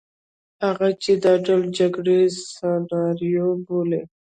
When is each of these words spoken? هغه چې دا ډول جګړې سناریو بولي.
هغه 0.65 0.87
چې 1.03 1.11
دا 1.23 1.33
ډول 1.45 1.61
جګړې 1.79 2.19
سناریو 2.53 3.47
بولي. 3.65 4.01